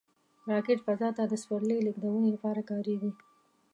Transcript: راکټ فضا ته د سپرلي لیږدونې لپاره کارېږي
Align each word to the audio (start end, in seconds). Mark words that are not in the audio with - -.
راکټ 0.51 0.79
فضا 0.85 1.09
ته 1.17 1.23
د 1.27 1.33
سپرلي 1.41 1.77
لیږدونې 1.85 2.29
لپاره 2.35 2.61
کارېږي 2.69 3.11